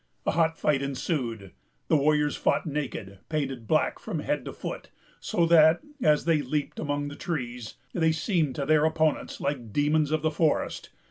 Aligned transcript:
A 0.25 0.31
hot 0.31 0.57
fight 0.57 0.81
ensued. 0.81 1.51
The 1.87 1.95
warriors 1.95 2.35
fought 2.35 2.65
naked, 2.65 3.19
painted 3.29 3.67
black 3.67 3.99
from 3.99 4.17
head 4.17 4.45
to 4.45 4.51
foot; 4.51 4.89
so 5.19 5.45
that, 5.45 5.81
as 6.01 6.25
they 6.25 6.41
leaped 6.41 6.79
among 6.79 7.09
the 7.09 7.15
trees, 7.15 7.75
they 7.93 8.11
seemed 8.11 8.55
to 8.55 8.65
their 8.65 8.83
opponents 8.83 9.39
like 9.39 9.71
demons 9.71 10.09
of 10.09 10.23
the 10.23 10.31
forest. 10.31 10.89